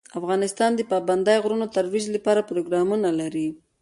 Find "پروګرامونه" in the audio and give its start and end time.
2.49-3.09